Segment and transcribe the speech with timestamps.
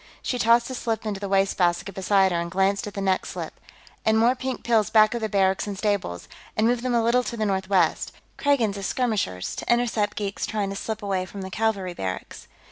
[0.23, 3.59] She tossed a slip into the wastebasket beside her and glanced at the next slip.
[4.03, 6.27] "And more pink pills back of the barracks and stables,
[6.57, 10.71] and move them a little to the northwest; Kragans as skirmishers, to intercept geeks trying
[10.71, 12.47] to slip away from the cavalry barracks."